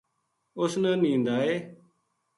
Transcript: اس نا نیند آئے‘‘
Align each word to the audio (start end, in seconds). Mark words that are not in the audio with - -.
اس 0.61 0.73
نا 0.81 0.91
نیند 1.01 1.27
آئے‘‘ 1.37 1.55